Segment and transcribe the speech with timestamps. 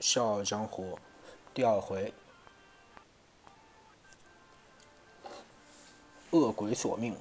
[0.00, 0.92] 笑傲江湖》
[1.52, 2.12] 第二回，
[6.30, 7.16] 恶鬼索命。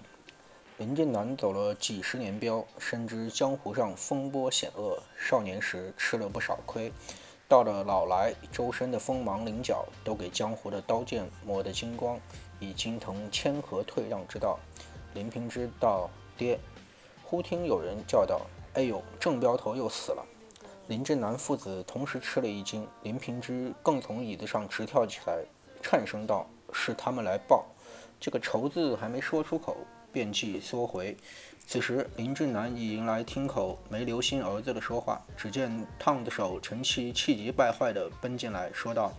[0.77, 5.01] 林正南走了几十年镖，深知江湖上风波险恶。
[5.17, 6.93] 少年时吃了不少亏，
[7.47, 12.19] 到了老来，周身的锋芒棱角都给江湖的刀剑磨得精光，
[12.59, 14.59] 已经腾谦和退让之道。
[15.15, 16.59] 林平之道：“爹！”
[17.25, 18.41] 忽听有人叫道
[18.75, 20.23] ：“哎呦，郑镖头又死了！”
[20.87, 25.43] 林振南父子同时吃了一惊，林平之更从椅子上直跳起来，
[25.81, 27.65] 颤声道：“是他们来报。”
[28.21, 29.75] 这个“仇”字还没说出口，
[30.13, 31.17] 便即缩回。
[31.65, 35.21] 此时林振南已迎来听口，没留心儿子的说话。
[35.35, 39.11] 只见烫的手陈七气急败坏地奔进来，说道：“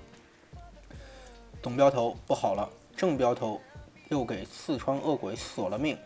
[1.60, 2.66] 董镖头，不好了！
[2.96, 3.60] 郑镖头
[4.08, 5.98] 又给四川恶鬼索了命。”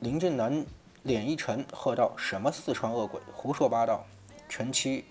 [0.00, 0.64] 林振南。
[1.06, 3.20] 脸一沉，喝道：“什么四川恶鬼？
[3.32, 4.04] 胡说八道！”
[4.50, 5.04] 陈七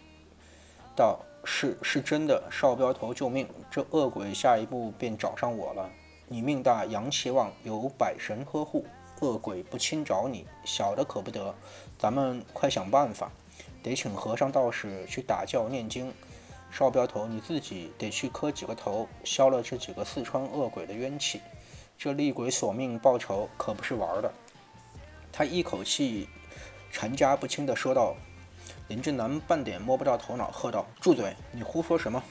[0.93, 3.47] 道：“是是真的，少镖头救命！
[3.71, 5.89] 这恶鬼下一步便找上我了。
[6.27, 8.85] 你命大，阳气旺，有百神呵护，
[9.21, 10.45] 恶鬼不侵找你。
[10.65, 11.55] 小的可不得，
[11.97, 13.31] 咱们快想办法，
[13.81, 16.11] 得请和尚道士去打教念经。
[16.71, 21.39] 少镖头，你自己得去磕几个头，消了这几个四川恶鬼的冤气。
[21.97, 24.29] 这厉鬼索命报仇，可不是玩的。”
[25.37, 26.29] 他一口气
[26.89, 28.15] 缠夹不清地说道
[28.87, 31.35] ：“林正南半点摸不到头脑，喝道：‘住嘴！
[31.51, 32.23] 你胡说什么？’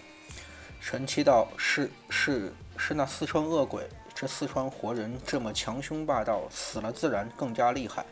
[0.81, 3.85] 陈七道：‘是是是，那四川恶鬼。
[4.15, 8.07] 这四川活人这么强凶霸道，死了自然更加厉害。’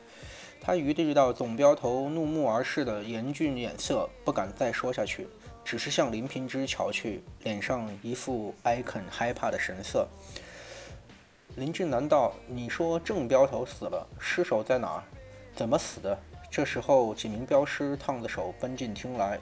[0.60, 5.26] 他余地到总镖头怒目而视的严峻眼色，不敢再说下去，
[5.64, 10.06] 只是向林平之瞧去，脸上一副哀恳害怕的神色。”
[11.56, 15.04] 林俊南道：“你说郑镖头死了，尸首在哪儿？
[15.54, 16.18] 怎么死的？”
[16.50, 19.38] 这时候，几名镖师烫着手奔进厅来。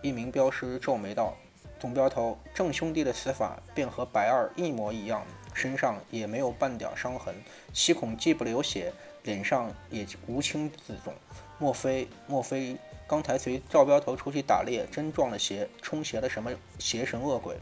[0.00, 1.34] 一名镖师皱眉道
[1.78, 5.22] ：“总镖头，郑兄弟的死法便和白二一模一样，
[5.52, 7.34] 身上也没有半点伤痕，
[7.74, 8.90] 七孔既不流血，
[9.24, 11.12] 脸上也无青自肿。
[11.58, 12.08] 莫非……
[12.26, 12.74] 莫非
[13.06, 17.58] 刚才随赵镖头出去打猎，真撞了邪，冲邪了什么邪神恶鬼？”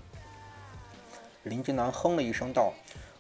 [1.43, 2.73] 林正南哼了一声道。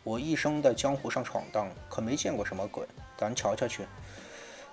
[0.08, 2.82] 我一生在江湖上闯荡，可没见过什么鬼，
[3.14, 3.86] 咱瞧瞧去。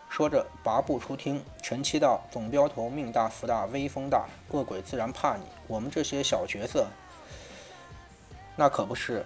[0.08, 1.44] 说着，拔步出厅。
[1.62, 5.44] 陈七道：“总镖头命大福大，威风大，恶鬼自然怕你。
[5.68, 6.88] 我们这些小角色，
[8.56, 9.26] 那可不是。”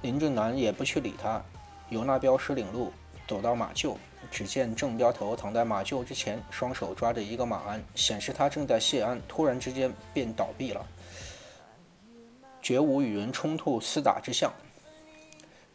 [0.00, 1.42] 林正南也不去理他，
[1.90, 2.90] 由那镖师领路，
[3.28, 3.94] 走到马厩。
[4.30, 9.20] 只见郑镖头躺在马厩之前，双手抓着一个马鞍，显示他正在谢鞍。
[9.28, 10.86] 突然之间，便倒闭了，
[12.62, 14.50] 绝无与人冲突厮打之象。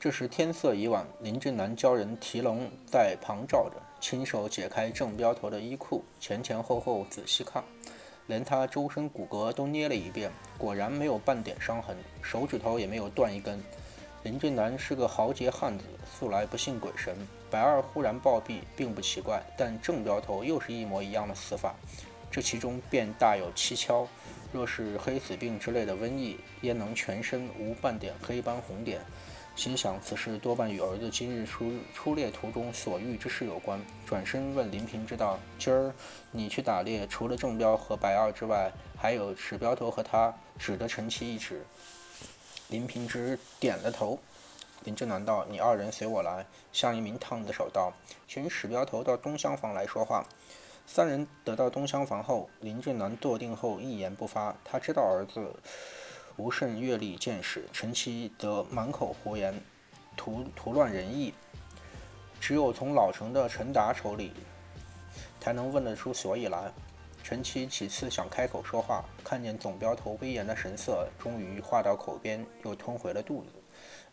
[0.02, 7.64] 这时天色已晚，林正南教人提笼在旁照着，亲手解开郑镖头的衣裤，前前后后仔细看，
[8.26, 13.64] 连他周身骨骼都捏了一遍，果然没有半点伤痕，手指头也没有断一根。
[14.24, 17.16] 林正南是个豪杰汉子，素来不信鬼神。
[17.52, 21.76] 白二忽然暴毙，并不奇怪，但郑镖头又是一模一样的死法，
[22.32, 24.08] 这其中便大有蹊跷。
[24.52, 29.00] 若是黑死病之类的瘟疫，焉能全身无半点黑斑红点？
[29.54, 35.94] 心想此事多半与儿子今日出出猎途中所遇之事有关，转身问林平之道：“今儿
[36.32, 41.64] 你去打猎，除了郑彪和白二之外，还有史镖头和他？”指的陈七一指。
[42.70, 44.18] 林平之点了头。
[44.84, 47.94] 林正南道：“你二人随我来。”向一名烫子手道
[48.28, 50.26] ：“请史镖头到东厢房来说话。”
[50.88, 54.56] 三人得到东厢房后，林正南坐定后一言不发。
[54.64, 55.54] 他知道儿子。
[56.38, 59.54] 无甚阅历见识，陈七则满口胡言，
[60.16, 61.34] 图图乱人意。
[62.40, 64.32] 只有从老成的陈达手里，
[65.40, 66.72] 才能问得出所以来。
[67.24, 73.50] 陈七几次想开口说话，看见总镖头威严的神色，终于话到口边，又吞回了肚子。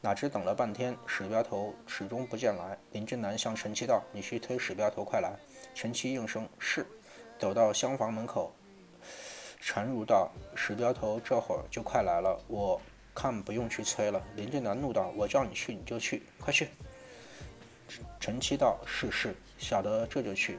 [0.01, 2.77] 哪知等了半天，史镖头始终不见来。
[2.93, 5.33] 林振南向陈七道：“你去推史镖头，快来！”
[5.75, 6.87] 陈七应声是，
[7.39, 8.55] 走到厢房门口。
[9.61, 12.81] 缠如道：“石镖头这会儿就快来了，我
[13.15, 16.69] 看不用去催了。”林正南怒道：“我叫你去你就去，快去！”
[18.21, 20.59] 陈七道：“是是，小的这就去。”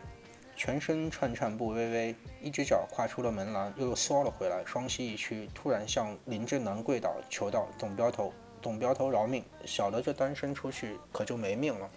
[0.57, 9.42] 全身颤颤步微微，一只脚跨出了门栏，又又缩了回来，双膝一屈，突然向林正南跪倒，求道：“总镖头，总镖头饶命！
[9.63, 11.90] 小的这单身出去可就没命了。”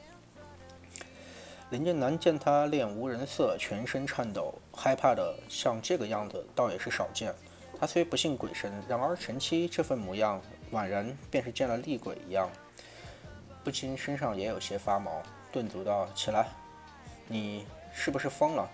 [1.72, 7.34] 林正南见他脸无人色，全身颤抖，害怕的像这个样子，倒也是少见。
[7.80, 10.38] 他虽不信鬼神，然而陈七这份模样，
[10.70, 12.50] 宛然便是见了厉鬼一样，
[13.64, 16.46] 不禁身上也有些发毛，顿足道：“起来，
[17.26, 18.69] 你是不是疯了？”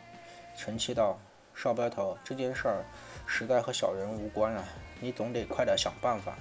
[0.58, 1.16] 陈七道
[1.54, 2.84] ：“少镖头，这件事儿
[3.28, 4.64] 实在和小人无关啊，
[4.98, 6.36] 你总得快点想办法。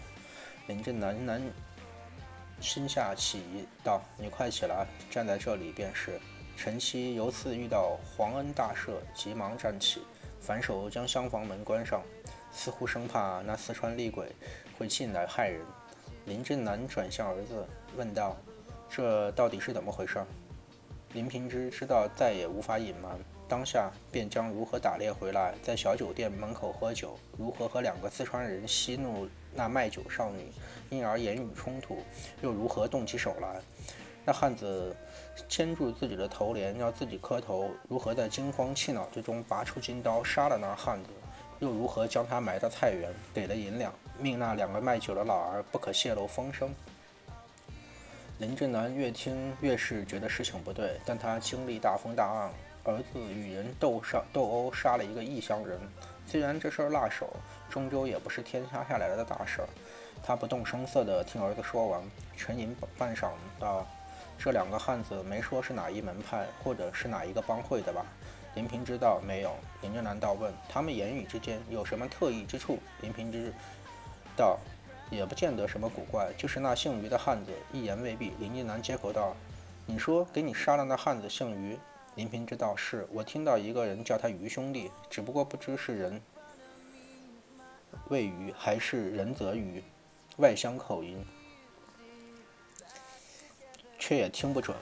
[0.66, 1.40] 林正南南
[2.60, 6.20] 心下起疑，道：“你快起来，站在这里便是。”
[6.58, 10.02] 陈七由此遇到皇恩大赦，急忙站起，
[10.42, 12.02] 反手将厢房门关上，
[12.52, 14.32] 似乎生怕那四川厉鬼
[14.76, 15.62] 会进来害人。
[16.26, 17.64] 林振南转向儿子，
[17.96, 18.36] 问道
[18.90, 20.20] ：“这到底是怎么回事？”
[21.14, 30.52] 林平之知道再也无法隐瞒，当下便将如何打猎回来，在小酒店门口喝酒，如何和两个四川人息怒那卖酒少女，
[30.90, 32.00] 因而言语冲突，
[32.42, 33.62] 又如何动起手来。
[34.28, 34.94] 那汉子
[35.48, 41.10] 牵住自己的头帘，要自己磕头；如何在惊慌气恼之中拔出金刀杀了那汉子？
[41.60, 46.76] 又如何将他埋到菜园，给了银两，命那两个卖酒的老儿不可泄露风声？
[48.38, 52.54] 林振南越听越是觉得事情不对，但他经历大风大浪，
[52.84, 55.80] 儿子与人斗杀斗殴，杀了一个异乡人，
[56.26, 57.34] 虽然这事儿辣手，
[57.70, 59.70] 终究也不是天塌下来的大事儿。
[60.22, 62.04] 他不动声色地听儿子说完，
[62.36, 63.88] 沉吟半晌道。
[64.38, 68.06] 这两个汉子没说是哪一门派，或者是哪一个帮会的吧？
[68.56, 69.56] 林平知道没有？
[69.82, 72.80] 林正南道问他们言语之间有什么特异之处？
[73.02, 73.52] 林平之
[74.36, 74.58] 道
[75.10, 78.34] 也不见得什么古怪，就是那姓于的汉子一言未毕。
[78.40, 79.36] 林正南接口道
[79.86, 81.78] ：“你说给你杀了那汉子姓于？”
[82.16, 86.20] 林平知道是我听到一个人叫他于兄弟，只不过不知是人
[88.10, 89.84] 谓于还是人则于，
[90.38, 91.24] 外乡口音。
[94.08, 94.74] 却也听不准。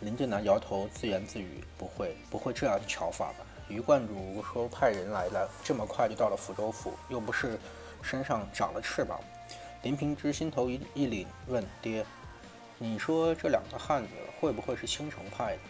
[0.00, 3.46] 林正南摇头，自言自语：“不会，不会这样的巧法吧？
[3.68, 7.56] 于观主说派人来了，这么快就到了福州府，又不是
[8.02, 9.20] 身上长了翅膀。”
[9.82, 12.04] 林平之心头一一凛，问：“爹，
[12.78, 14.08] 你说这两个汉子
[14.40, 15.62] 会不会是青城派的？”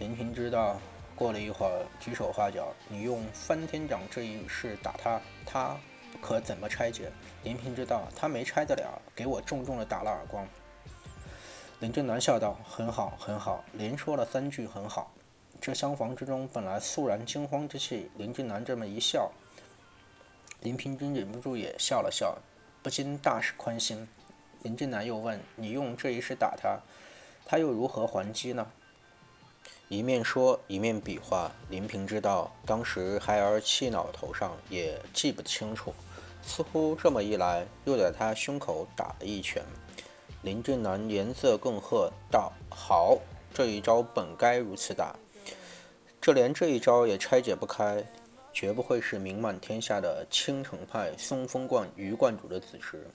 [0.00, 0.80] 林平知道，
[1.14, 5.76] 过了一会儿，举手画脚：“你用翻天掌这一式打他，他
[6.20, 7.12] 可怎么拆解？”
[7.44, 10.44] 林平知道，他没拆得了，给我重重的打了耳光。
[11.80, 15.12] 林正南笑道：“很好，很好。”连说了三句“很好”。
[15.60, 19.30] 这厢房之中本来肃然惊慌之气，林正南这么一笑，
[20.60, 22.38] 林平真忍不住也笑了笑，
[22.82, 24.06] 不禁大是宽心。
[24.62, 26.78] 林正南又问：“你用这一式打他，
[27.44, 28.66] 他又如何还击呢？”
[29.88, 31.52] 一面说，一面比划。
[31.68, 35.92] 林平知道当时孩儿气恼头上，也记不清楚，
[36.42, 39.62] 似乎这么一来，又在他胸口打了一拳。
[40.44, 43.16] 林正南颜色更褐，道：“好，
[43.54, 45.16] 这一招本该如此打。
[46.20, 48.04] 这连这一招也拆解不开，
[48.52, 53.08] 绝不会是名满天下的青城派松风观余观主的子侄。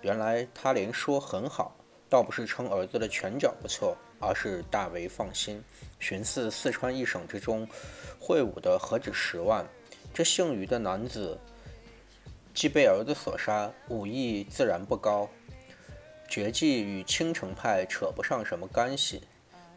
[0.00, 1.76] 原来他连说很好，
[2.08, 5.62] 倒不是称儿子的拳脚不错，而是大为放心。
[5.98, 7.68] 寻思四川一省之中，
[8.18, 9.66] 会武的何止十万？
[10.14, 11.38] 这姓余的男子，
[12.54, 15.28] 既被儿子所杀，武艺自然不高。”
[16.28, 19.22] 绝技与青城派扯不上什么干系。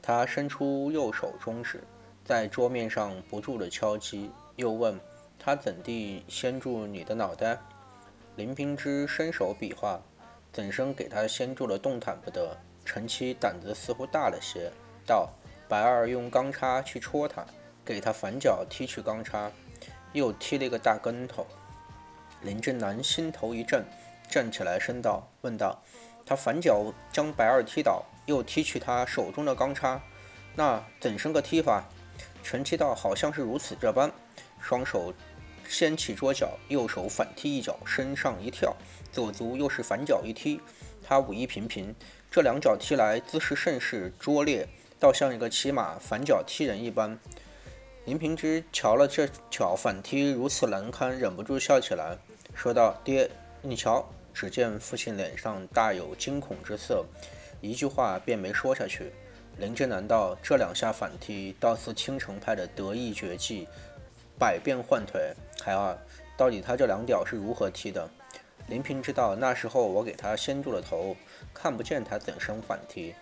[0.02, 1.84] 他伸出右手中指，
[2.24, 5.00] 在桌面上不住地敲击，又问
[5.38, 7.58] 他怎地掀住你的脑袋？
[8.36, 10.02] 林平之伸手比划，
[10.54, 12.58] 怎生给他掀住了动弹不得？
[12.86, 14.72] 陈七胆子似乎大了些，
[15.06, 15.30] 道
[15.68, 17.46] ：“白二用钢叉去戳他，
[17.84, 19.52] 给他反脚踢去钢叉，
[20.14, 21.46] 又踢了一个大跟头。”
[22.42, 23.84] 林正南心头一震，
[24.30, 25.84] 站起来声道，问道。
[26.28, 30.02] 他反脚将白二踢倒，又踢去他手中的钢叉，
[30.56, 31.86] 那怎生个踢法？
[32.44, 34.12] 陈七道好像是如此这般，
[34.60, 35.14] 双手
[35.68, 38.76] 掀起桌角，右手反踢一脚，身上一跳，
[39.12, 40.60] 左足又是反脚一踢。
[41.02, 41.96] 他武艺平平，
[42.30, 44.68] 这两脚踢来姿势甚是拙劣，
[45.00, 47.18] 倒像一个骑马反脚踢人一般。
[48.04, 52.18] 林平之瞧了这脚反踢如此难堪，忍不住笑起来，
[52.54, 53.32] 说道：“爹，
[53.62, 57.04] 你瞧。”只见父亲脸上大有惊恐之色，
[57.60, 59.12] 一句话便没说下去。
[59.58, 63.68] 林正南道：“这两下反踢，倒似青城派的得意绝技，
[64.38, 65.34] 百变换腿。
[65.64, 65.98] 孩儿，
[66.38, 68.08] 到底他这两脚是如何踢的？”
[68.70, 71.18] 林平知道，那时候我给他掀住了头，
[71.52, 73.16] 看不见他怎生反踢。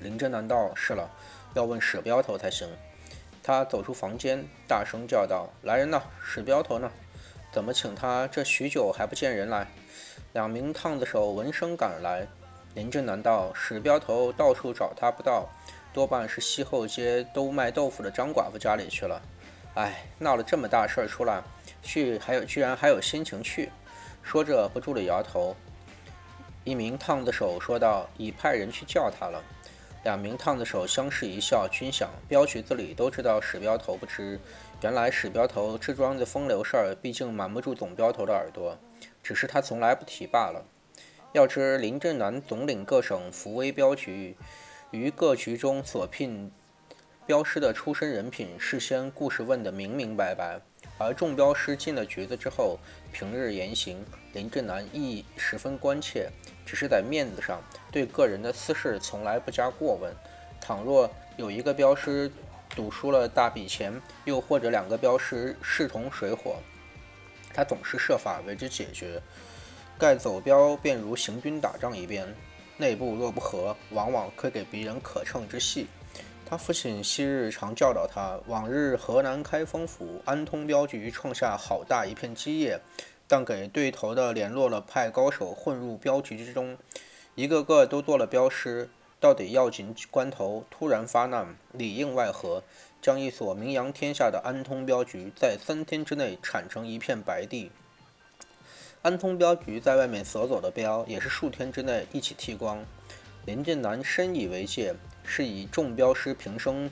[0.00, 1.06] 林正南道：“是了，
[1.52, 2.66] 要问史镖头才行。”
[3.44, 6.90] 他走出房间，大声叫道：“来人呐，史镖头呢？
[7.52, 9.68] 怎么请他这许久还不见人来？”
[10.34, 12.26] 两名烫子手闻声赶来，
[12.74, 15.48] 林正南道：“史镖头到处找他不到，
[15.92, 19.22] 多半是西后街都卖豆腐的张寡妇家里去了。
[19.74, 21.40] 哎，闹了这么大事儿出来，
[21.84, 23.70] 去还有居然还有心情去？”
[24.24, 25.54] 说着不住地摇头。
[26.64, 29.40] 一名烫子手说道：“已派人去叫他了。”
[30.02, 34.40] 两名烫子手相视一笑，均想镖局子里都知道史镖头不知，
[34.82, 38.76] 原来史镖头这桩子风流事儿，毕竟瞒不住总镖头的耳朵，
[39.24, 40.64] 只是他从来不提罢了。
[41.32, 44.36] 要知林正南总领各省扶危镖局，
[44.92, 46.52] 于各局中所聘
[47.26, 50.60] 镖师的出身人品，事先故事问得明明白白。
[50.98, 52.78] 而众镖师进了局子之后，
[53.12, 54.04] 平日言行，
[54.34, 56.30] 林正南亦十分关切，
[56.64, 60.14] 只是在面子上，对个人的私事从来不加过问。
[60.60, 62.30] 倘若有一个镖师
[62.76, 66.56] 赌输了大笔钱，又或者两个镖师势同水火，
[67.54, 69.22] 他总是设法为之解决。
[69.96, 72.34] 盖走镖便如行军打仗一般，
[72.76, 75.86] 内部若不和，往往可给别人可乘之隙。
[76.44, 82.80] 他父亲昔日常教导他：往日河南开封府安通镖局创下好大一片基业，
[83.26, 86.76] 但给对头的联络了派高手混入镖局之中，
[87.36, 88.90] 一个个都做了镖师。
[89.20, 92.62] 到底要紧关头突然发难，里应外合，
[93.04, 97.70] 将一所名扬天下的安通镖局在三天之内铲成一片白地。
[99.02, 102.82] 安通镖局在外面所走的镖，也是数天之内一起剃光。
[103.44, 104.94] 林震南深以为戒。
[105.26, 106.90] 是以众镖师平生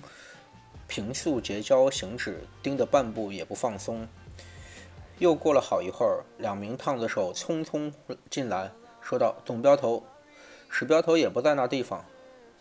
[0.88, 4.08] 平素结交行止，盯得半步也不放松。
[5.18, 7.92] 又过了好一会儿，两名烫子手匆匆
[8.30, 10.02] 进来，说道：“总镖头，
[10.70, 12.02] 史镖头也不在那地方。”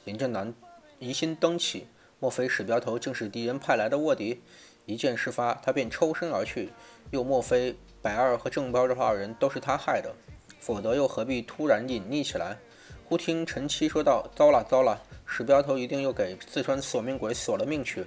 [0.04, 0.54] 林震南
[1.00, 1.88] 疑心登起，
[2.22, 4.44] 莫非史镖头竟是敌人派来的卧底？
[4.86, 6.70] 一见事发，他便抽身而去。
[7.10, 10.14] 又莫非白二和郑彪这二人都是他害的？
[10.60, 12.60] 否则又何必突然隐匿起来？
[13.06, 18.06] 忽听陈七说道：“糟了，糟了！”史镖头一定又给四川索命鬼索了命去，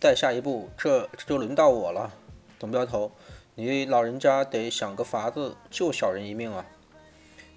[0.00, 2.12] 再下一步，这这就轮到我了。
[2.58, 3.12] 董镖头，
[3.54, 6.66] 你老人家得想个法子救小人一命啊！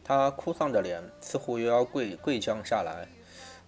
[0.04, 3.08] 他哭丧着脸，似乎又要跪跪降下来。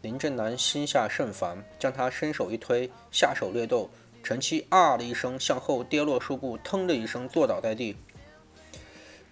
[0.02, 3.90] 林正南心下甚烦，将他伸手一推，下手略斗。
[4.24, 7.98] 陈七啊的一声，向后跌落数步，腾的一声坐倒在地。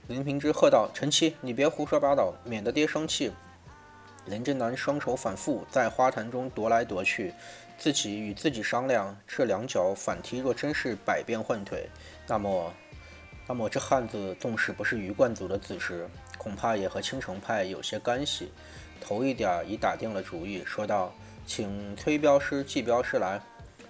[0.07, 3.31] 林平之喝道：“陈七，你别胡说八道，免得爹生气。”
[4.25, 7.33] 林正南双手反复在花坛中踱来踱去，
[7.77, 11.89] 自己与自己商量：这两脚反踢若真是百变换腿，
[12.27, 12.73] 那么，
[13.47, 18.51] 那么这汉子纵使不是鱼贯族的子侄，恐怕也和青城派有些干系。
[18.99, 21.13] 头一点已打定了主意，说道
[21.45, 23.41] ：“请崔镖师、季镖师来。”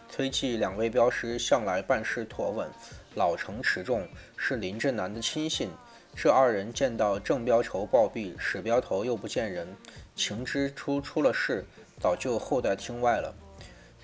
[0.10, 2.70] 崔季两位镖师向来办事妥稳，
[3.16, 5.70] 老成持重，是林振南的亲信。
[6.16, 9.68] 这二人见到郑镖头暴毙，史镖头又不见人。
[10.16, 11.64] 情知出出了事，
[12.00, 13.36] 早就候在厅外了。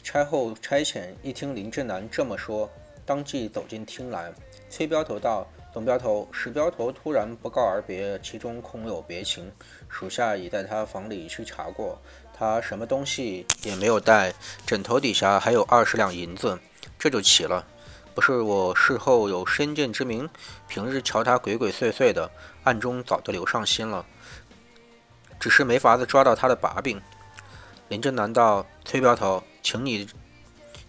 [0.03, 2.69] 差后差遣一听林振南这么说，
[3.05, 4.31] 当即走进厅来。
[4.69, 9.49] 崔镖头道：“总镖头，史镖头突然不告而别，其中恐有别情。
[9.93, 12.01] 属下已在他房里去查过，
[12.35, 14.33] 他什么东西也没有带，
[14.65, 16.59] 枕头底下还有二十两银子，
[16.97, 17.63] 这就奇了。
[18.15, 20.27] 不是我事后有身见之明，
[20.67, 22.29] 平日瞧他鬼鬼祟祟的，
[22.63, 24.05] 暗中早就留上心了。”
[25.39, 27.01] 只是没法子抓到他的把柄。
[27.89, 30.07] 林正南道：“崔镖头，请你，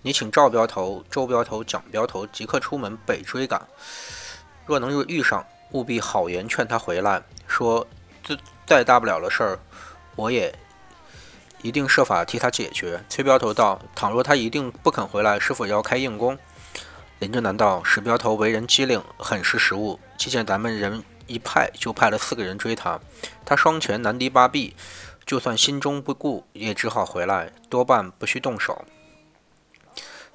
[0.00, 3.60] 你请赵镖头、周镖头、蒋镖头即刻出门北追赶。
[4.64, 7.22] 若能遇上，务必好言劝他回来。
[7.48, 7.86] 说
[8.22, 9.58] 自再大不了的事儿，
[10.16, 10.54] 我也
[11.62, 16.38] 一定设法替他解决。”崔镖头道：“倘若他一定不肯回来，是否要开硬功？”
[17.20, 19.98] 林正南道：“史镖头为人机灵，很识时务。
[20.16, 23.00] 既见咱们人。”一派就派了四个人追他，
[23.46, 24.76] 他双拳难敌八臂，
[25.24, 28.84] 就算心中不顾，也只好回来，多半不需动手。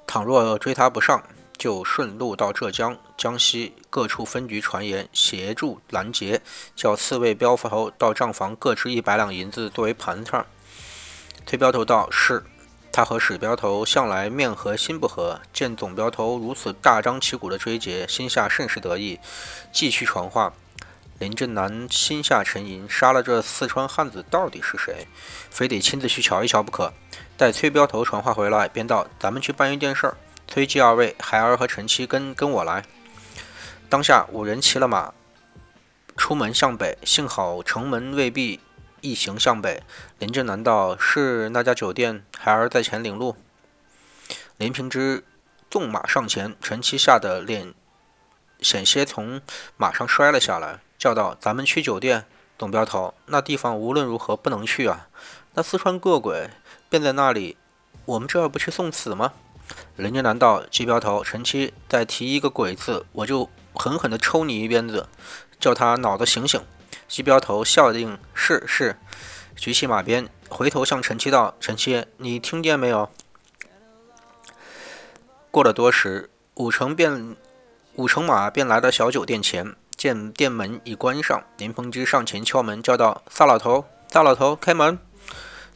[0.07, 1.23] 倘若追他不上，
[1.59, 6.41] 就顺路到浙江、江西各处分局传言，协助拦截，
[6.75, 10.45] 叫四位镖头到账房各支一百两银子作为盘缠。
[11.45, 12.43] 崔镖头道：“是。”
[12.91, 19.19] 他和史镖头向来面和心不和，见总镖头如此大张旗鼓的追截，心下甚是得意，
[19.71, 20.53] 继续传话。
[21.19, 25.05] 林正南心下沉吟，杀了这四川汉子到底是谁？
[25.49, 26.93] 非得亲自去瞧一瞧不可。
[27.37, 30.17] 待崔镖头传话回来，便道：“咱们去办一件事儿。
[30.51, 32.83] 崔季二位，孩儿和陈七跟跟我来。”
[33.87, 35.13] 当下五人骑了马，
[36.17, 36.97] 出门向北。
[37.03, 38.59] 幸好城门未闭，
[39.01, 39.83] 一行向北。
[40.17, 43.35] 林正南道：“是那家酒店，孩儿在前领路。”
[44.57, 45.23] 林平之
[45.69, 47.75] 纵马上前，陈七吓得脸
[48.59, 49.39] 险些从
[49.77, 50.79] 马上摔了下来。
[50.97, 52.25] 叫道：“咱们去酒店，
[52.57, 55.07] 董镖头，那地方无论如何不能去啊！
[55.53, 56.49] 那四川恶鬼
[56.89, 57.55] 便在那里，
[58.05, 59.33] 我们这儿不去送死吗？”
[59.95, 65.07] 人家难道季镖头，陈七再提一个鬼字，我就狠狠地抽你一鞭子，
[65.59, 66.61] 叫他脑子醒醒。
[67.07, 68.97] 季镖头笑定：“是是。”
[69.55, 73.09] 举起马鞭，回头向陈七道：“陈七，你听见没有？”
[75.51, 76.29] 过了多时。
[76.55, 77.37] 五成便
[77.95, 84.99] 五成马便来到小酒店前，见店门已关上，林鹏之上前敲门，叫道：“萨老头，萨老头，开门！”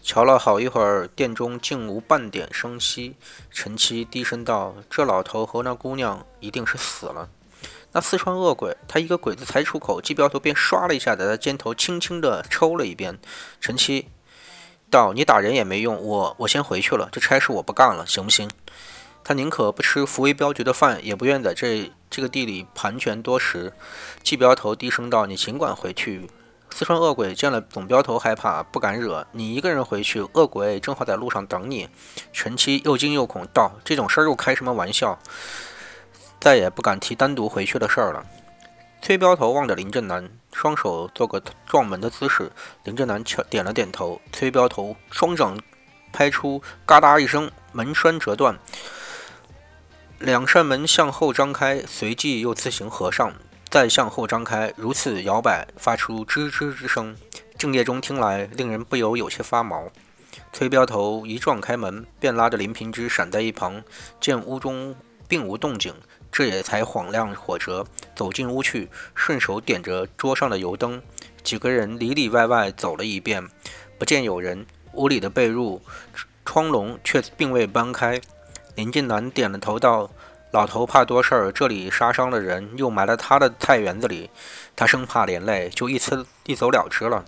[0.03, 3.15] 瞧了好一会儿，店中竟无半点声息。
[3.49, 7.29] 陈七低声道：“这老头和那姑娘一定是死了。”
[7.93, 13.17] 那四川恶鬼，他一个鬼子才出口，季镖头便唰了一下，在他肩头轻轻地抽了一遍。
[13.61, 14.09] 陈七
[14.89, 18.51] 道：“你打人也没用，我我先回去了，这差事我不干了，行不行？”
[19.23, 23.71] 他宁可不吃福威镖局的饭，也不愿在这这个地里盘旋多时。
[24.21, 26.29] 季镖头低声道：“你尽管回去。”
[26.75, 30.21] 四川恶鬼见了总镖头，害怕，不敢惹你一个人回去。
[30.33, 31.87] 恶鬼正好在路上等你。
[32.31, 35.19] 陈七又惊又恐道：“这种事儿又开什么玩笑？”
[36.41, 38.25] 再也不敢提单独回去的事儿了。
[39.03, 42.51] 崔镖头望着林正南，双手做个撞门的姿势。
[42.85, 44.19] 林正南点点了点头。
[44.31, 45.59] 崔镖头双掌
[46.11, 48.57] 拍出，嘎哒一声，门栓折断，
[50.17, 53.31] 两扇门向后张开，随即又自行合上。
[53.73, 57.15] 再向后张开，如此摇摆，发出吱吱之声。
[57.57, 59.89] 正夜中听来，令人不由有些发毛。
[60.51, 63.83] 崔镖头一撞开门，便拉着林平之闪在一旁。
[64.21, 64.95] 见屋中
[65.27, 65.91] 并无动静，
[66.31, 71.01] 这也才晃亮火折，走进屋去，顺手点着桌上的油灯。
[71.41, 73.49] 几个人里里外外走了一遍，
[73.97, 74.67] 不见有人。
[74.93, 75.79] 屋里的被褥、
[76.45, 78.21] 窗笼却并未搬开。
[78.75, 80.11] 林静南点了头道。
[80.53, 84.29] 老头怕多事儿，这里杀伤了人，又埋在他的菜园子里，
[84.75, 87.25] 他生怕连累，就一次一走了之了。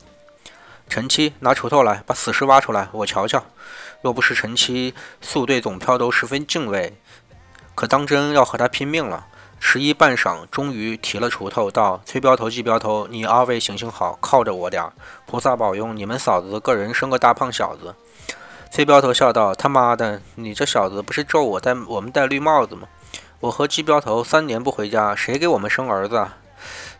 [0.88, 3.44] 陈七拿锄头来，把死尸挖出来，我瞧瞧。
[4.04, 6.96] 若不是陈七素对总票都十分敬畏，
[7.74, 9.26] 可当真要和他拼命了。
[9.60, 14.94] 迟疑半晌，终于提了锄头，道：“崔镖头、季镖头，你二位行行好，靠着我点儿，
[15.26, 17.96] 菩萨保佑你们嫂子个人生个大胖小子。”
[18.70, 22.88] 崔镖头笑道：“他妈的，你这小子不是咒我戴我们戴绿帽子吗？”
[23.42, 26.16] 我和鸡镖头三年不回家，谁给我们生儿子？
[26.16, 26.38] 啊？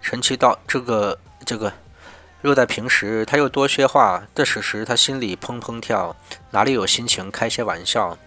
[0.02, 1.74] 陈七道：“这个，这个。”
[2.42, 6.16] 若在平时，他又多些话；这此时，他心里砰砰跳，
[6.52, 8.18] 哪里有心情开些玩笑？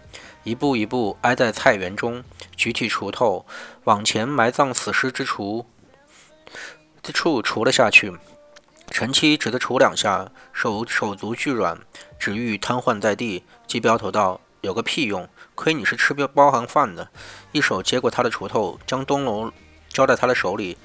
[0.42, 2.24] 一步一步挨在菜园中，
[2.56, 3.44] 举起锄头
[3.84, 5.66] 往前埋葬死尸之处
[7.02, 8.16] 之处锄了下去。
[8.90, 11.78] 陈七只得锄两下，手手足俱软，
[12.18, 13.44] 只欲瘫痪在地。
[13.66, 14.40] 鸡镖头道。
[14.60, 15.28] 有个屁用！
[15.58, 17.08] 亏你是吃包包含饭的，
[17.50, 19.52] 一手接过他的锄头，将灯笼
[19.88, 20.78] 交在他的手里，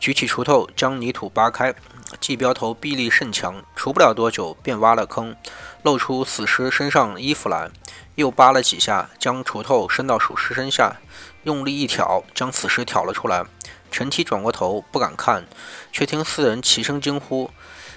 [0.00, 1.74] 举起锄头将泥土扒开。
[2.18, 5.36] 季镖头臂力甚强，锄不了多久便挖了坑，
[5.82, 7.68] 露出死尸身上衣服来，
[8.14, 10.96] 又扒了几下，将锄头伸到鼠尸身下，
[11.42, 13.44] 用力一挑，将死尸挑了出来。
[13.90, 15.44] 陈七转过头不敢看，
[15.92, 17.50] 却听四人齐声惊呼。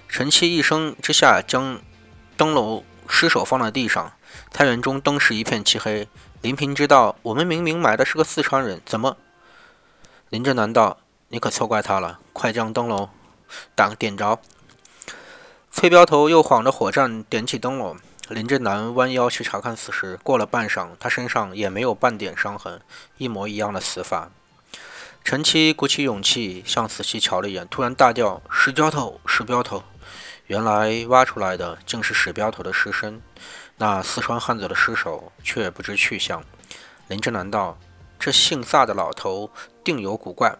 [0.09, 1.79] 陈七一声之下，将
[2.35, 4.11] 灯笼失手放在地上。
[4.51, 6.07] 菜园中灯时一片漆黑。
[6.41, 9.17] 林平知道，我们明明埋的是个四川人，怎么？
[10.29, 10.97] 林正南道
[11.29, 13.09] ：“你可错怪他了，快将灯笼
[13.75, 14.39] 打点着。”
[15.71, 17.97] 崔镖头又晃着火站点起灯笼。
[18.29, 22.79] 林正南弯腰去查看死尸，过了半晌，他身上也没有半点伤痕，
[23.17, 24.29] 一模一样的死法。
[25.23, 29.83] 陈七鼓起勇气向死尸瞧了一眼，突然大叫：“石镖头，石镖头！”
[30.45, 33.21] 原来挖出来的竟是史镖头的尸身，
[33.79, 36.43] 那四川汉子的尸首却不知去向。
[37.07, 37.79] 林之南道
[38.19, 39.49] ：“这姓萨的老头
[39.83, 40.55] 定有古怪。”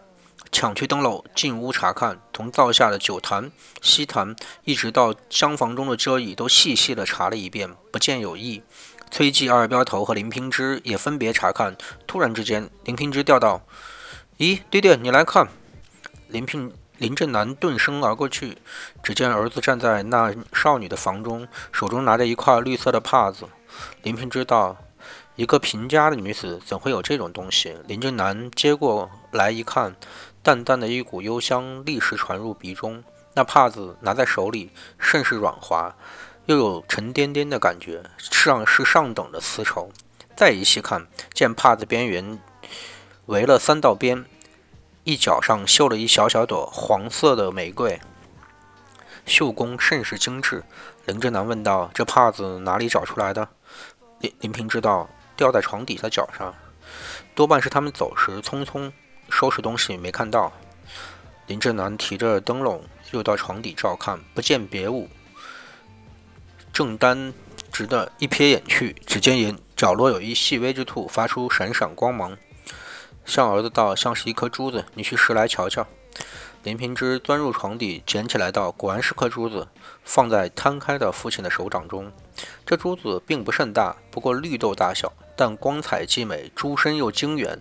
[0.50, 3.52] 抢去灯笼，进屋查看，从灶下的酒坛、
[3.82, 8.62] 锡坛，一直到厢房中的桌椅，都细细地查了一遍，不见有异。
[9.10, 11.76] 崔记二镖头和林平之也分别查看。
[12.06, 13.62] 突然之间，林平之叫道
[14.38, 15.46] ：“咦，爹爹，你来看！”
[16.28, 16.72] 林平。
[17.00, 18.58] 林正南顿身而过去，
[19.02, 23.46] 只见儿子站在那少女的房中，手中拿着一块绿色的帕子。
[24.02, 24.76] 林平知道，
[25.34, 27.74] 一个贫家的女子怎会有这种东西？
[27.86, 29.96] 林正南接过来一看，
[30.42, 33.02] 淡淡的一股幽香立时传入鼻中。
[33.32, 35.96] 那帕子拿在手里，甚是软滑，
[36.44, 39.90] 又有沉甸甸的感觉，上是上等的丝绸。
[40.36, 42.38] 再一细看，见帕子边缘
[43.24, 44.26] 围了三道边。
[45.10, 48.00] 一角上绣了一小小朵黄色的玫瑰，
[49.26, 50.62] 绣工甚是精致。
[51.04, 53.48] 林正南问道：“这帕子哪里找出来的？”
[54.22, 56.54] 林林平知道，掉在床底下脚上，
[57.34, 58.92] 多半是他们走时匆匆
[59.28, 60.52] 收拾东西没看到。
[61.48, 65.08] 林正南提着灯笼又到床底照看，不见别物，
[66.72, 67.34] 正单
[67.72, 72.38] 直的一瞥眼去，只见眼角落有一细微之兔，发出闪闪光芒。
[73.30, 75.86] 向儿子道：“像是一颗珠子，你去拾来瞧瞧。”
[76.64, 79.68] 林平之钻入床底，捡起来道：“果然是颗珠子，
[80.04, 82.12] 放在摊开的父亲的手掌中。
[82.66, 87.58] 这珠子并不甚大，不过绿豆大小，但光彩既美，珠身又晶圆。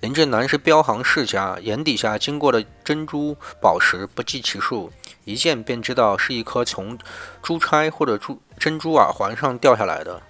[0.00, 4.92] 林振南是镖行世家，眼底下经过的珍珠宝石不计其数，
[5.24, 6.98] 一见便知道是一颗从
[7.40, 10.20] 珠钗或者珠珍珠耳环上掉下来的。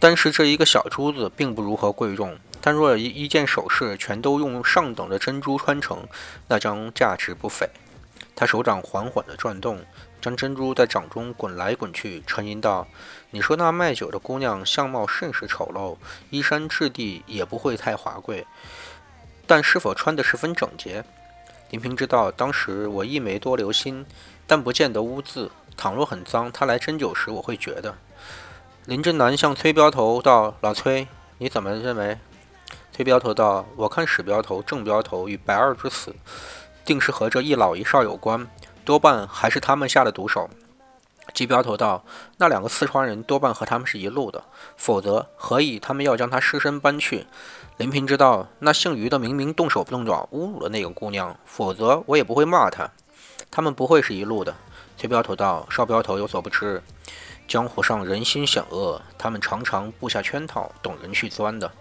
[0.00, 6.06] 但是这一个小珠子并不如何贵重，但若一一件首饰全都用上等的珍珠穿成，
[6.48, 7.68] 那将价值不菲。
[8.34, 9.84] 他手掌缓缓地转动，
[10.20, 12.86] 将珍珠在掌中滚来滚去，沉吟道
[13.30, 15.96] ：“你说那卖酒的姑娘相貌甚是丑陋，
[16.30, 18.46] 衣衫质地也不会太华贵。”
[19.46, 21.04] 但是否穿得十分整洁？
[21.70, 24.06] 林平知道，当时我亦没多留心，
[24.46, 25.50] 但不见得污渍。
[25.76, 27.96] 倘若很脏，他来斟酒时我会觉得。
[28.86, 32.18] 林振南向崔镖头道：“老崔，你怎么认为？”
[32.92, 36.14] 崔镖头道：“我看史镖头、郑镖头与白二之死，
[36.84, 38.46] 定是和这一老一少有关，
[38.84, 40.50] 多半还是他们下的毒手。”
[41.32, 42.04] 季镖头道
[42.36, 44.44] ：“那两个四川人多半和他们是一路的，
[44.76, 47.26] 否则何以他们要将他尸身搬去？”
[47.78, 52.90] 林平知道，那姓于的明明动手不动脚侮辱了那个姑娘，否则我也不会骂他。
[53.50, 54.54] 他们不会是一路的。
[54.98, 56.82] 崔镖头道：“少镖头有所不知，
[57.48, 61.72] 江湖上人心险恶，他们常常布下圈套，等人去钻的。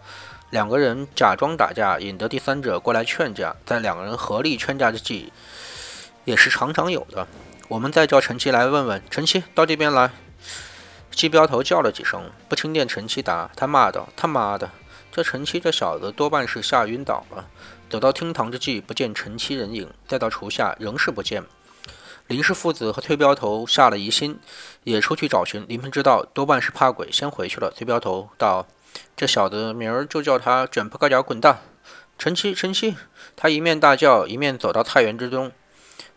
[0.52, 5.32] 两个人假装打架，引得第三者过来劝架，在两个人合力劝架之际，
[6.26, 7.26] 也是常常有的。
[7.70, 10.12] 我们再叫陈七来问问，陈七到这边来。”
[11.12, 14.70] 季镖头叫了几声，不听见陈七答，他骂道：“他妈的！”
[15.12, 17.48] 这陈七这小子多半是吓晕倒了。
[17.90, 21.44] 走到厅堂之际，不见陈七人影；再到厨下，仍是不见。
[22.28, 24.40] 林氏父子和崔镖头下了疑心，
[24.84, 25.66] 也出去找寻。
[25.68, 27.72] 林平知道多半是怕鬼，先回去了。
[27.72, 28.66] 崔镖头道
[29.16, 31.62] ：“这小子明儿就叫他卷铺盖脚滚蛋。”
[32.18, 32.96] 陈七，陈七，
[33.36, 35.52] 他一面大叫，一面走到菜园之中。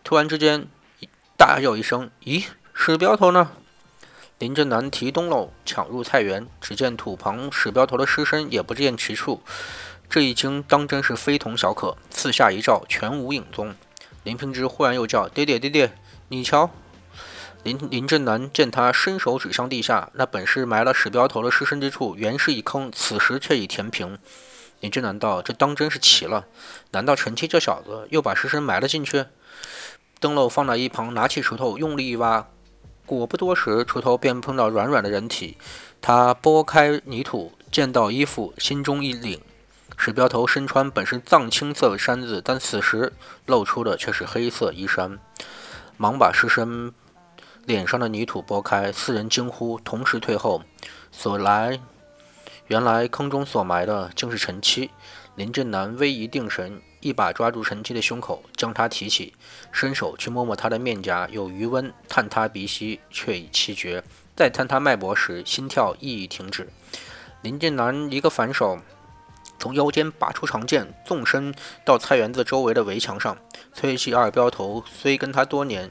[0.03, 0.67] 突然之间，
[1.39, 3.53] 大叫一声：“咦，史镖头呢？”
[4.39, 9.43] 林振南提灯笼抢入菜园，只见土旁史镖头的尸身也不见其处。
[10.11, 11.97] 这一惊当真是非同小可。
[12.11, 13.75] 四下一照，全无影踪。
[14.25, 15.97] 林平之忽然又叫：“爹爹，爹爹，
[16.29, 16.71] 你瞧！”
[17.65, 24.19] 林林振南见他伸手指向地下，那本是埋了史镖头的尸身之处，原是一坑，此时却已填平。
[24.81, 26.45] 林振南道：“这当真是奇了！
[26.91, 29.25] 难道陈七这小子又把尸身埋了进去？”
[30.21, 32.47] 灯笼放在一旁，拿起锄头，用力一挖。
[33.07, 35.57] 果不多时，锄头便碰到软软的人体。
[36.03, 39.41] 他拨开泥土，见到衣服，心中一凛。
[39.97, 43.15] 史镖头身穿本是藏青色的衫子，但此时
[43.47, 45.19] 露出的却是黑色衣衫。
[45.97, 46.93] 忙把尸身
[47.67, 50.63] 脸上的泥土拨开，四人惊呼，同时退后。
[51.11, 51.81] 所来，
[52.67, 54.91] 原来坑中所埋的竟是陈七。
[55.37, 56.81] 林振南微一定神。
[57.01, 59.35] 一把抓住陈七的胸口，将他提起，
[59.71, 64.03] 伸手去摸摸他的面颊，有余温；探他鼻息，却已气绝。
[64.35, 66.71] 再探他脉搏时，心跳亦已停止。
[67.43, 68.79] 林建南一个反手，
[69.59, 73.37] 从腰间拔出长剑，纵身到菜园子周围的围墙上。
[73.75, 75.91] 崔七二镖头虽跟他多年，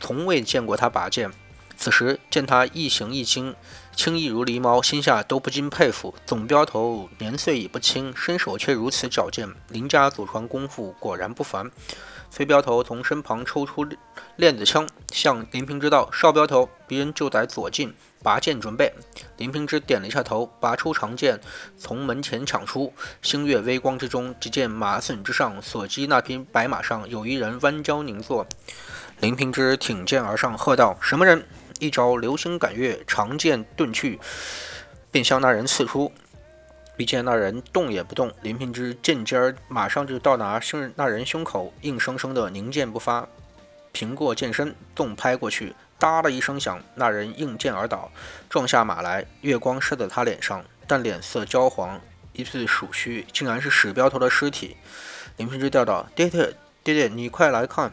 [0.00, 1.30] 从未见过他拔剑。
[1.76, 3.54] 此时见他一形一轻，
[3.96, 6.14] 轻易如狸猫，心下都不禁佩服。
[6.26, 11.70] 总镖头年岁已不轻，身手却如此矫健，林家祖传功夫果然不凡。
[12.30, 13.86] 崔镖头从身旁抽出
[14.36, 18.92] 链子枪，向林平之道：“少镖头，敌人就在左近，拔剑准备。”
[19.38, 21.40] 林平之点了一下头，拔出长剑，
[21.78, 22.92] 从门前抢出。
[23.22, 28.46] 星月微光之中，只见马隼之上所击那匹白马上有一人弯腰凝坐。
[29.20, 31.44] 林平之挺剑而上，喝道：“什么人？”
[31.78, 34.18] 一招流星赶月，长剑遁去，
[35.10, 36.10] 便向那人刺出。
[36.98, 43.26] 只见那人动也不动，林平之剑尖儿马上就到达胸那人胸口，硬生生的凝剑不发。
[43.92, 48.10] 平过剑身，纵拍过去，哒的一声响，那人应剑而倒，
[48.48, 49.26] 撞下马来。
[49.42, 52.00] 月光射在他脸上，但脸色焦黄，
[52.32, 54.76] 一次鼠须，竟然是史镖头的尸体。
[55.36, 57.92] 林平之叫道：“爹爹，爹爹，你快来看！”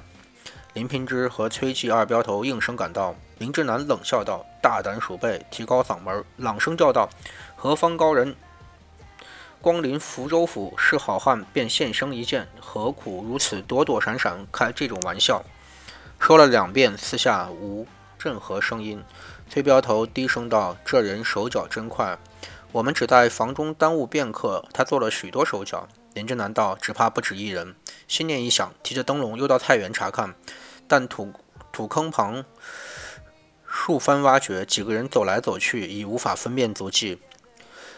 [0.78, 3.16] 林平之和崔记二镖头应声赶到。
[3.40, 7.10] 林之南冷笑道：“大胆鼠辈，提高嗓门，朗声叫道
[7.58, 8.36] ：‘何方高人？
[9.60, 15.44] 光临福州府是好汉，便现身一见，何苦如此躲躲闪闪，开这种玩笑？’
[16.20, 17.88] 说了两遍，四下无
[18.20, 19.04] 任何声音。
[19.50, 22.20] 崔镖头低声道：‘这人手脚真快，
[22.72, 27.74] 我们只在房中耽误片刻，他做了许多手脚。’林之南道：‘只怕不止一人。’
[28.08, 30.34] 心念一想，提着灯笼又到菜园查看，
[30.88, 31.34] 但土
[31.72, 32.46] 土坑旁。”
[33.70, 37.22] 数番挖掘，几个人走来走去，已无法分辨足迹。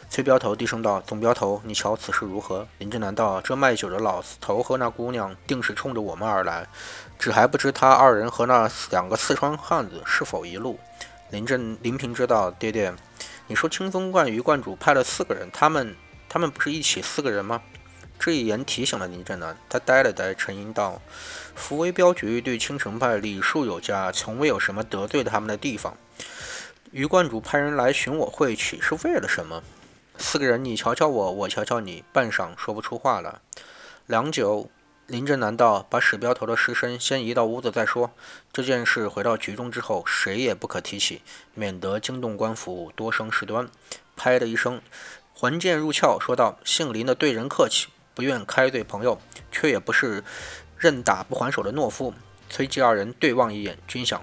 [0.09, 6.67] 崔镖头低声道：“总镖头，你瞧此事如何？”林正南道：“这卖酒的老头和那姑娘，定是冲着我们而来，
[7.19, 10.79] 只还不知他二人和那两个四川汉子是否一路。”
[11.29, 12.91] 林正林平知道：“爹爹，
[13.45, 15.95] 你说清风观于观主派了四个人，他们
[16.27, 17.61] 他们不是一起四个人吗？
[18.29, 21.01] 这一言提醒了林震南，他呆了呆，沉吟道
[21.55, 25.97] ：“福威镖局对青城派礼数有加，从未有什么得罪他们的地方。
[26.91, 29.63] 余观主派人来寻我会，岂是为了什么？”
[30.19, 33.39] 四个人，你瞧瞧我，我瞧瞧你，半晌说不出话来。
[34.05, 34.69] 良久，
[35.07, 38.11] 林震南道：“把史镖头的尸身先移到屋子再说。
[38.53, 41.23] 这件事回到局中之后，谁也不可提起，
[41.55, 43.67] 免得惊动官府，多生事端。”
[44.15, 44.79] 拍的一声，
[45.33, 47.87] 还剑入鞘，说道：“姓林的对人客气。”
[48.19, 49.17] 不愿开罪朋友，
[49.49, 50.21] 却也不是
[50.77, 52.13] 任打不还手的懦夫。
[52.49, 54.21] 崔季二人对望一眼，均想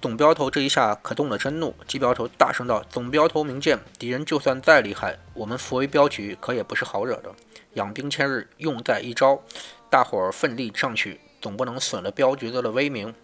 [0.00, 1.76] 总镖头这一下可动了真怒。
[1.86, 7.30] 季镖头大声道：“总镖头明鉴，敌人就算再厉害，我们福威镖局可也不是好惹的。
[7.74, 9.42] 养兵千日，用在一朝。
[9.90, 13.14] 大伙儿奋力上去，总不能损了镖局子的威名。”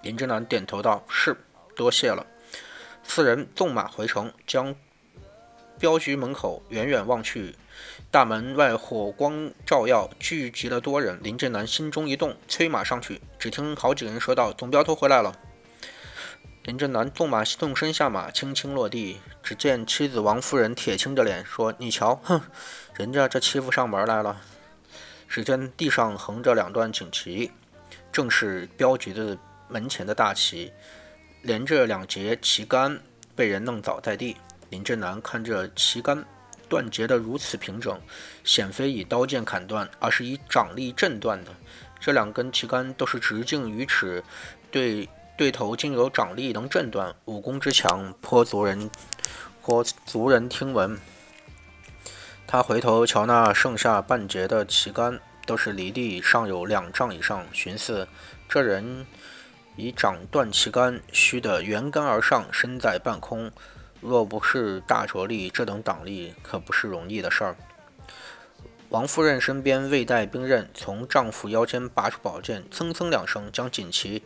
[0.00, 1.36] 林之南点头道：“是，
[1.76, 2.24] 多谢了。”
[3.04, 4.74] 四人纵马回城，将
[5.78, 7.54] 镖局门口远远望去。
[8.12, 11.20] 大门外火光照耀，聚集了多人。
[11.22, 13.20] 林正南心中一动，催马上去。
[13.38, 15.32] 只听好几个人说道：“总镖头回来了。”
[16.64, 19.20] 林正南纵马纵身下马，轻轻落地。
[19.44, 22.40] 只见妻子王夫人铁青着脸说：“你瞧，哼，
[22.96, 24.40] 人家这欺负上门来了。”
[25.28, 27.52] 只见地上横着两段锦旗，
[28.10, 30.72] 正是镖局的门前的大旗，
[31.42, 33.00] 连着两节旗杆
[33.36, 34.36] 被人弄倒在地。
[34.68, 36.24] 林正南看着旗杆。
[36.70, 38.00] 断节的如此平整，
[38.44, 41.50] 显非以刀剑砍断，而是以掌力震断的。
[41.98, 44.24] 这两根旗杆都是直径于尺，
[44.70, 45.06] 对
[45.36, 48.88] 对头竟有掌力能震断，武功之强，颇族人
[49.60, 50.96] 颇族人听闻。
[52.46, 58.08] 他回头瞧那剩下半截的旗杆，都是离地尚有两丈以上，寻思
[58.48, 59.06] 这人
[59.76, 63.50] 以掌断旗杆，须得圆杆而上，身在半空。
[64.00, 67.56] 若不是大着力，这等党力可不是容易的事儿。
[68.88, 74.24] 王夫人身边未带兵刃，从丈夫腰间拔出宝剑，噌噌两声，将锦旗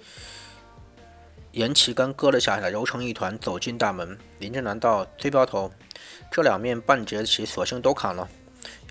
[1.52, 4.18] 沿旗杆割了下来，揉成一团，走进大门。
[4.38, 5.70] 林正南道：“崔镖头，
[6.30, 8.28] 这两面半截旗，索性都砍了。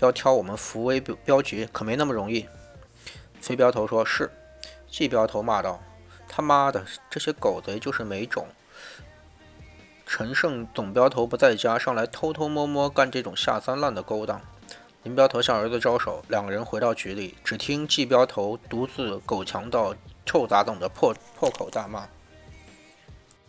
[0.00, 2.46] 要挑我们福威镖镖局，可没那么容易。”
[3.42, 4.30] 崔镖头说：“是。”
[4.88, 5.82] 季镖头骂道
[6.28, 8.46] ：“他妈的，这些狗贼就是没种！”
[10.06, 14.40] 陈胜总镖头不在家，上来偷偷摸摸干这种下三滥的勾当。
[15.02, 22.06] 林镖头向儿子招手，两个人回到局里，只听季镖头独自狗强盗、臭杂种的破破口大骂。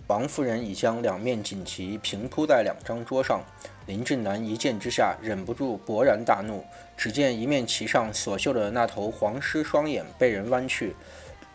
[0.07, 3.41] 王夫人已将两面锦旗平铺在两张桌上，
[3.85, 6.65] 林正南一见之下，忍不住勃然大怒。
[6.97, 10.95] 只见一面旗上所绣的那头黄狮双眼被人弯去。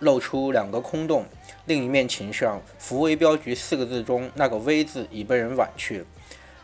[0.00, 1.24] 露出两个空洞，
[1.66, 6.04] 另一面琴上“福威镖局”四个字中那个“威”字已被人婉去。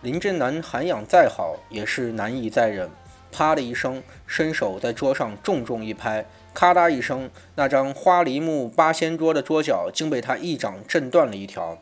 [0.02, 2.90] 林振南涵养再好，也是难以再忍。
[3.32, 11.78] 啪的一声，伸手在桌上重重一拍，咔嗒一声，那张花梨木八仙桌的桌角竟被他一掌震断了一条。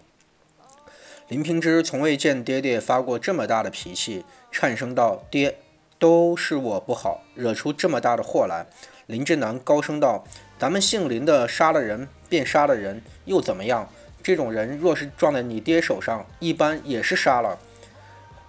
[1.29, 5.59] 林平之从未见爹爹发过这么大的脾气，颤声道：“爹，
[5.99, 8.67] 都是我不好，惹出这么大的祸来。”
[9.07, 10.25] 林振南高声道。
[10.65, 13.87] 咱们姓林的杀了人便杀了人，又怎么样？
[14.23, 17.59] 这种人若是撞在你爹手上，一般也是杀了。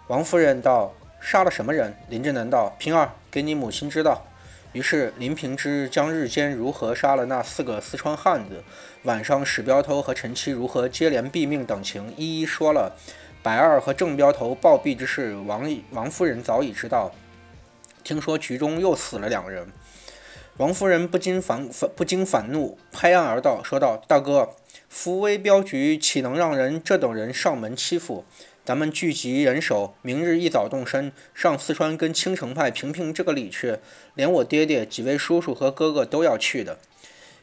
[0.08, 4.26] 王夫人道：“杀了什么人？”林正南道：“平儿，给你母亲知道。”
[4.72, 8.64] 于是林平之将日间如何杀了那四个四川汉子，
[9.04, 12.96] 晚上史镖头和陈七如何接连毙命等情，一一说了。
[13.44, 17.12] 白二和郑镖头暴毙之事，王王夫人早已知道。
[18.06, 19.68] 听说局中又死了两人。
[20.58, 24.52] 王夫人不禁反反不禁反怒，拍案而道：“说道，大哥，
[24.88, 28.24] 福威镖局岂能让人这等人上门欺负？
[28.64, 33.80] 咱们聚集人手，明日一早动身，上四川跟青城派评评这个理去。
[34.14, 36.80] 连我爹爹、几位叔叔和哥哥都要去的。”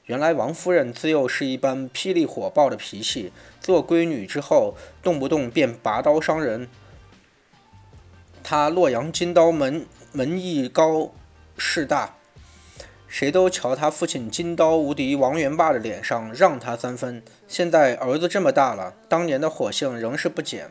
[0.07, 6.67] 原来王夫人自幼是一般霹雳火爆的脾气，做闺女之后，动不动便拔刀伤人。
[8.43, 11.13] 她洛阳金刀门门艺高
[11.59, 12.17] 势大。
[13.13, 17.23] 谁都瞧他父亲金刀无敌王元霸的脸上让他三分。
[17.47, 20.71] 现在儿子这么大了，当年的火性仍是不减。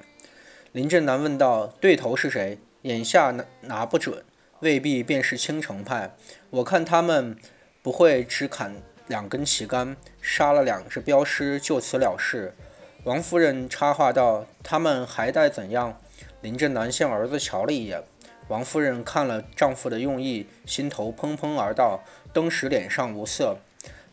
[0.72, 4.24] 林正南问道：“对头是谁？”眼下拿拿不准，
[4.62, 6.16] 未必便是青城派。
[6.50, 7.38] 我看他们
[7.84, 8.74] 不会只砍
[9.06, 12.56] 两根旗杆，杀了两只镖师就此了事。
[13.04, 16.02] 王夫人插话道：“他们还待怎样？”
[16.42, 18.04] 林正南向儿子瞧了一眼。
[18.52, 22.04] 王夫人看了丈夫的用意，心头砰砰而道。
[22.34, 23.56] 登时脸上无色，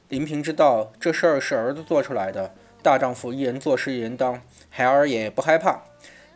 [0.08, 2.54] 林平知道这事儿是儿子做出来的。
[2.80, 5.82] 大丈夫一人做事一人当，孩儿也不害怕。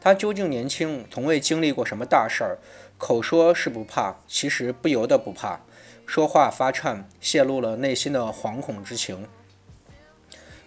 [0.01, 2.59] 他究竟年轻，从未经历过什么大事儿，
[2.99, 5.61] 口说是不怕，其实不由得不怕，
[6.05, 9.29] 说话发颤，泄露了内心的惶恐之情。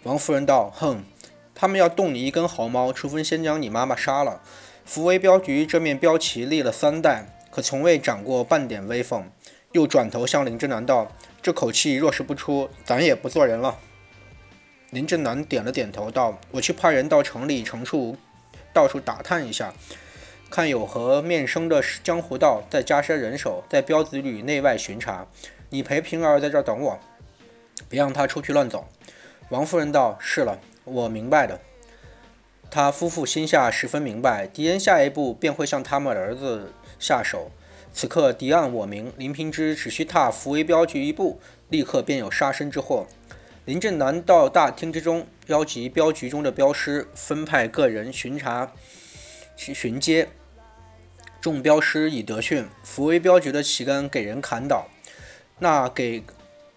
[0.03, 1.03] 王夫人道：“哼，
[1.53, 4.41] 他们要动你一根毫毛，除非先将你妈妈杀了。
[4.85, 9.29] 福威镖局这面标旗立了三代，可从未长过半点威风。”
[9.73, 13.77] 又转头向林正南道：“这口气若是不出，咱也不做人了。”
[14.91, 18.15] 林正南点了点头，道：“我去派人到城里城处。”
[18.71, 19.73] 到处打探一下，
[20.49, 25.27] 看有何面生的江湖道，再加些人手，在镖局里内外巡查。
[25.69, 26.99] 你陪平儿在这儿等我，
[27.89, 28.87] 别让他出去乱走。
[29.49, 31.59] 王夫人道：“是了，我明白的。”
[32.75, 37.49] 他夫妇心下十分明白，狄仁下一步便会向他们儿子下手。
[37.93, 43.07] 此刻敌暗我明，林平之只需踏福威镖局一步，立刻便有杀身之祸。
[43.63, 48.73] 林正南到大厅之中，邀集镖局中的镖师，分派个人巡查、
[49.55, 50.27] 巡街。
[51.39, 54.89] 众镖师已得讯，福威镖局的旗杆给人砍倒，
[55.59, 56.25] 那给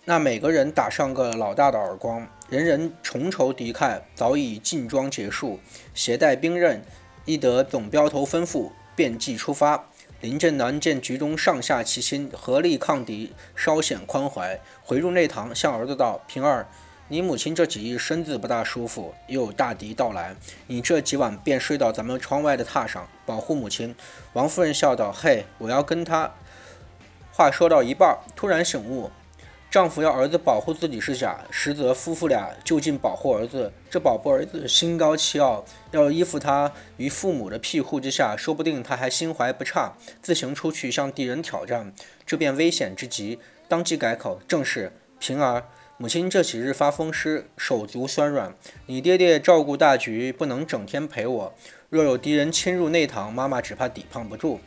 [0.09, 5.61] 那每个人打上个老大的耳光，人人重仇敌忾，早已进庄结束，
[5.94, 6.83] 携带兵刃，
[7.27, 9.85] 一得总镖头吩咐，便即出发。
[10.23, 16.66] 林正南见局中上下齐心，合力抗敌，稍显宽怀，回入内堂，向儿子道：“平儿，
[17.09, 20.35] 你母亲这几日身子不大舒服，又有大敌到来，
[20.68, 23.94] 你这几晚便睡到咱们窗外的榻上，保护母亲。”
[24.33, 26.33] 王夫人笑道：“嘿，我要跟他。”
[27.31, 29.11] 话说到一半，突然醒悟。
[29.70, 33.70] 丈夫要儿子保护自己是假，实则夫妇俩就近保护儿子。
[33.90, 41.92] 这保护儿子心高气傲，要依附他于父母的庇护之下，说不定他还心怀不差，自行出去向敌人挑战，
[42.24, 43.38] 这便危险之极。
[43.68, 45.64] 当即改口：“正是平儿，
[45.98, 48.54] 母亲这几日发风湿，手足酸软，
[48.87, 51.54] 你爹爹照顾大局，不能整天陪我。
[51.90, 54.61] 若有敌人侵入内堂，妈妈只怕抵抗不住。”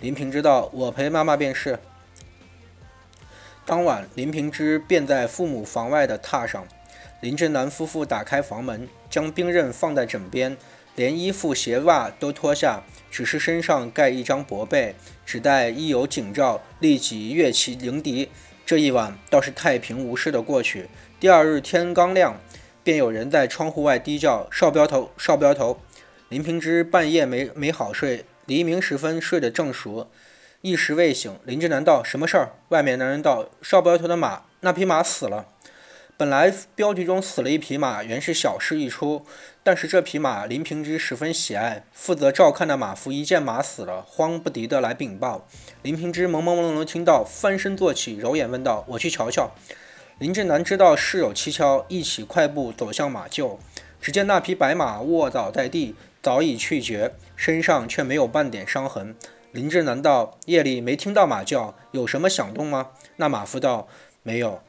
[0.00, 1.78] 林平知道，我陪妈妈便是。
[3.68, 6.66] 当晚，林平之便在父母房外的榻上。
[7.20, 10.56] 林正南夫妇打开房门，将兵刃放在枕边，
[10.96, 14.94] 连衣服鞋袜都脱下，只是身上盖一张薄被，
[15.26, 18.30] 只待一有警兆，立即跃起迎敌。
[18.64, 20.88] 这一晚倒是太平无事的过去。
[21.20, 22.40] 第二日天刚亮，
[22.82, 25.78] 便有人在窗户外低叫：“少镖头，少镖头！”
[26.30, 30.08] 林平之半夜没没好睡，黎明时分睡得正熟。
[30.60, 35.46] 一时未醒，林志南道：“什么事儿？”外面男人道：“少镖头的马，那匹马死了。
[36.16, 39.24] 本来镖局中死了一匹马，原是小事一出。
[39.62, 45.46] 但是这匹马林平之十分喜爱，负责照看的马夫一见马死了，慌不敌的来禀报。
[45.82, 49.52] 林平之朦朦胧胧听到，翻身坐起，揉眼问道：“我去瞧瞧。”
[50.18, 53.58] 林志南知道事有蹊跷，一起快步走向马厩。
[54.00, 59.14] 只见那匹白马卧倒在地，早已气绝，身上却没有半点伤痕。
[59.52, 62.90] 林志难道夜里没听到马叫，有什么响动吗？
[63.16, 63.88] 那马夫道
[64.22, 64.60] ：“没有。”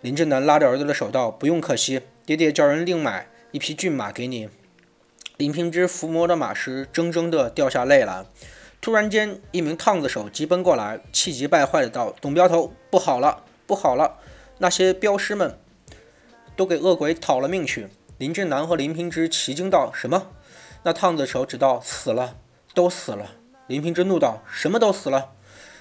[0.00, 4.48] 林志南拉着儿子的手道：“不用可惜，爹爹叫人另买一匹骏马给你。”
[5.36, 8.24] 林平之抚摸着马时，怔怔地掉下泪来。
[8.80, 14.18] 突然间，一名烫子手急奔过来，气急败坏的道：“董镖头，不好了，不好了！
[14.58, 15.58] 那些镖师们
[16.54, 20.28] 都给恶鬼讨了命去！”林志南和林平之齐惊道：“什么？”
[20.84, 22.36] 那烫子手指道：“死了，
[22.72, 23.32] 都死了。”
[23.68, 25.32] 林平之怒道：“什么都死了！”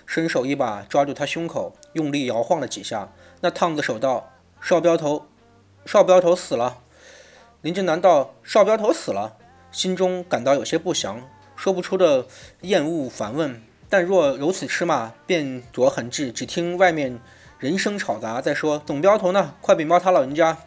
[0.06, 3.10] 伸手一把抓住他胸口，用力摇晃了几下。
[3.42, 4.30] 那烫子手道
[4.62, 5.26] ：“少镖头，
[5.86, 6.78] 少镖头死了。”
[7.62, 9.38] 林正南道：“少镖头死了。”
[9.72, 11.22] 心中感到有些不祥，
[11.56, 12.26] 说不出的
[12.62, 13.62] 厌恶反问。
[13.90, 16.32] 但若如此吃骂，便着很治。
[16.32, 17.20] 只听外面
[17.58, 19.56] 人声吵杂，在说：“总镖头呢？
[19.62, 20.58] 快禀报他老人家。”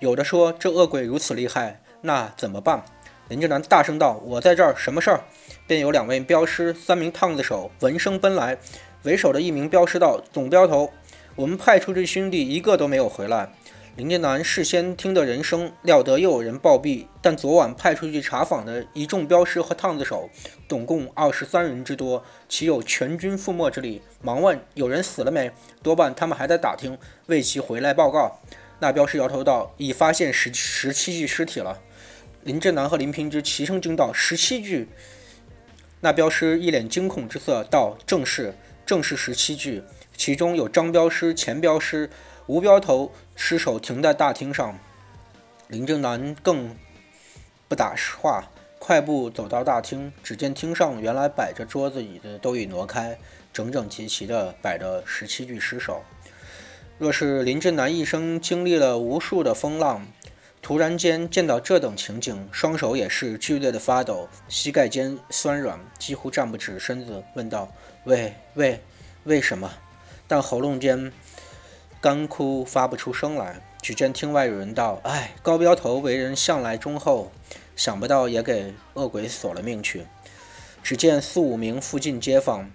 [0.00, 2.84] 有的说：“这恶鬼如此厉害，那怎么办？”
[3.28, 5.20] 林正南大声道：“我在这儿，什么事儿？”
[5.66, 8.58] 便有两位镖师、三名烫子手闻声奔来。
[9.02, 10.90] 为首的一名镖师道：“总镖头，
[11.36, 13.52] 我们派出去兄弟一个都没有回来。”
[13.96, 20.28] 林正南事先听得人声，料得又有人暴毙，但昨晚派出去查访的一众镖师和烫子手，
[20.68, 24.02] 总共二十三人之多，岂有全军覆没之理？
[24.20, 28.40] 忙问：“有人死了没？”多半他们还在打听，为其回来报告。
[28.80, 31.80] 那镖师摇头道：“已发现十十七具尸体了。”
[32.42, 34.88] 林正南和林平之齐声惊道：“十七具！”
[36.04, 39.82] 那镖师一脸惊恐之色道：“正是，正是十七具，
[40.14, 42.10] 其中有张镖师、钱镖师、
[42.44, 44.78] 吴镖头尸首停在大厅上。”
[45.66, 46.76] 林正南更
[47.68, 53.18] 不打话，快步走到大厅，只见厅上原来摆着桌子椅子都已挪开，
[53.50, 56.02] 整整齐齐地摆着十七具尸首。
[56.98, 60.06] 若是林正南一生经历了无数的风浪，
[60.64, 67.70] 突然间见到这等情景，双手也是剧烈的发抖，膝盖间酸软，几乎站不直身子，问道
[68.04, 68.80] ：“为为
[69.24, 69.70] 为什么？”
[70.26, 71.12] 但喉咙间
[72.00, 73.60] 干枯，发不出声来。
[73.82, 77.30] 只见厅外有人道：“哎，高标头为人向来忠厚，
[77.76, 80.06] 想不到也给恶鬼索了命去。”
[80.82, 82.70] 只见四五名附近街坊，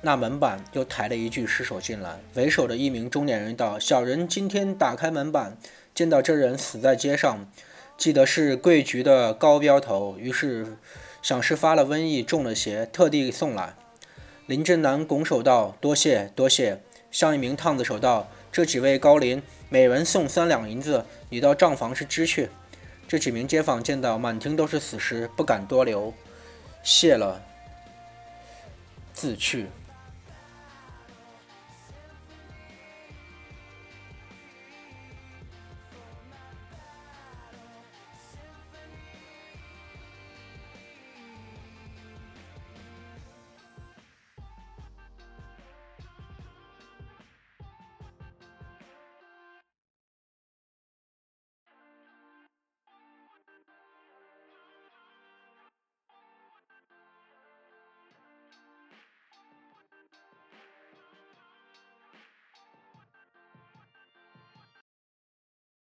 [0.00, 2.20] 那门板又抬了一具尸首进来。
[2.32, 5.58] 为首的一名中年人道：“小人今天打开门板。”
[5.94, 7.46] 见到这人死在街上，
[7.96, 10.76] 记得是贵局的高标头，于是
[11.20, 13.74] 想是发了瘟疫中了邪，特地送来。
[14.46, 16.80] 林正南拱手道：“多谢多谢。”
[17.12, 22.48] 向一名烫子手道：“这几位高邻，每人送三两银子，你到账房是支去。”
[23.06, 26.14] 这几名街坊见到满厅都是死尸，不敢多留，
[26.82, 27.42] 谢了，
[29.12, 29.66] 自去。